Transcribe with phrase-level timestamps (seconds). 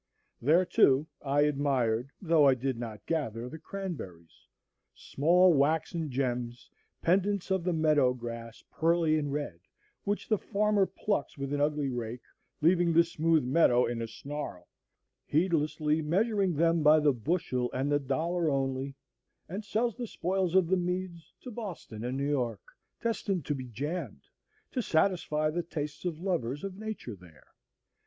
[0.41, 4.47] There too I admired, though I did not gather, the cranberries,
[4.95, 6.71] small waxen gems,
[7.03, 9.59] pendants of the meadow grass, pearly and red,
[10.03, 12.23] which the farmer plucks with an ugly rake,
[12.61, 14.67] leaving the smooth meadow in a snarl,
[15.27, 18.95] heedlessly measuring them by the bushel and the dollar only,
[19.47, 22.63] and sells the spoils of the meads to Boston and New York;
[23.03, 24.23] destined to be jammed,
[24.71, 27.49] to satisfy the tastes of lovers of Nature there.